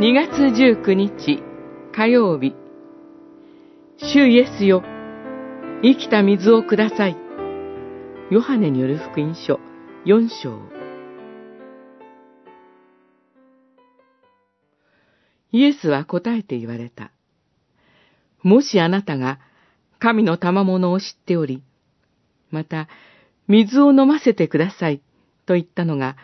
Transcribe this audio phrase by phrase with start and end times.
[0.00, 1.42] 2月19日
[1.92, 2.54] 火曜日。
[3.96, 4.84] 主イエスよ
[5.82, 7.16] 生きた水をください。
[8.30, 9.58] ヨハネによる福音書
[10.06, 10.60] 4章。
[15.50, 17.10] イエスは答えて言われた。
[18.44, 19.40] もしあなたが
[19.98, 21.64] 神の賜物を知っており、
[22.52, 22.86] また
[23.48, 25.02] 水を飲ませてください
[25.44, 26.16] と言ったのが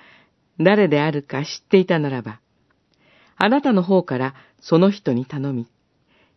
[0.60, 2.38] 誰であるか知っていたならば、
[3.36, 5.66] あなたの方からその人に頼み、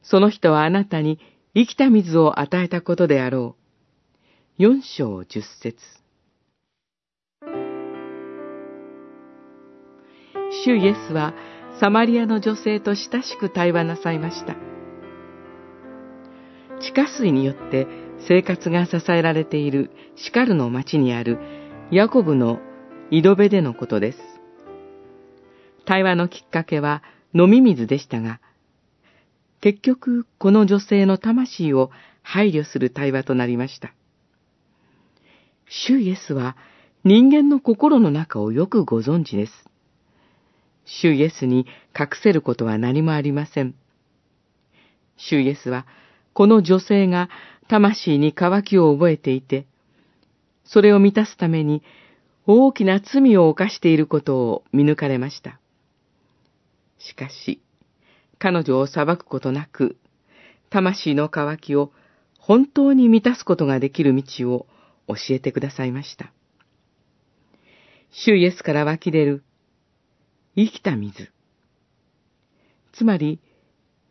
[0.01, 1.19] その人はあなたに
[1.53, 4.61] 生きた水を与えたことであろう。
[4.61, 5.77] 四章十節
[10.65, 11.33] 主イエスは
[11.79, 14.55] サマリアの女性と親しく対話なさいました。
[16.79, 17.87] 地下水によって
[18.27, 21.39] 生活が支えられているシカルの町にある
[21.91, 22.59] ヤコブの
[23.11, 24.36] 井戸辺でのことです。
[25.87, 27.01] 対話のきっかけは
[27.33, 28.41] 飲み水でしたが、
[29.61, 33.93] 結局この女性の魂を配慮する対話となりました。
[35.69, 36.57] 主イエスは
[37.05, 39.53] 人間の心の中をよくご存知です。
[40.83, 41.65] 主イエスに
[41.97, 43.73] 隠せることは何もありません。
[45.15, 45.85] 主イエスは
[46.33, 47.29] この女性が
[47.69, 49.65] 魂に渇きを覚えていて、
[50.65, 51.81] それを満たすために
[52.45, 55.61] 大きな罪を犯していることを見抜かれました。
[56.99, 57.61] しかし、
[58.39, 59.97] 彼女を裁くことなく、
[60.69, 61.91] 魂の渇きを
[62.39, 64.67] 本当に満たすことができる道を
[65.07, 66.31] 教えてくださいました。
[68.11, 69.43] 主イエスから湧き出る
[70.55, 71.31] 生きた水。
[72.93, 73.39] つまり、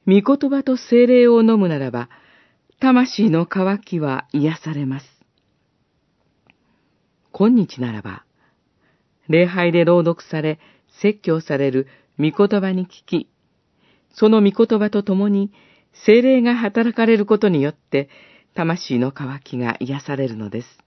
[0.06, 2.08] 御言葉と精霊を飲むならば、
[2.78, 5.06] 魂の渇きは癒されます。
[7.32, 8.24] 今日ならば、
[9.28, 10.60] 礼拝で朗読され、
[11.00, 11.86] 説教される
[12.18, 13.28] 御言葉に聞き、
[14.14, 15.52] その御言葉と共に
[16.04, 18.08] 精霊が働かれることによって、
[18.54, 20.78] 魂の渇きが癒されるのです。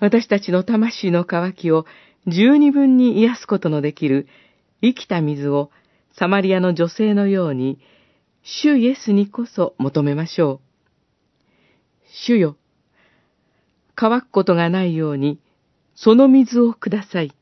[0.00, 1.86] 私たちの魂の渇きを
[2.26, 4.26] 十二分に癒すことのできる
[4.82, 5.70] 生きた水を
[6.16, 7.78] サマリアの女性のように、
[8.42, 10.60] 主イエスにこそ求めましょう。
[12.26, 12.56] 主よ、
[13.94, 15.40] 乾くことがないように、
[15.94, 17.32] その水をください。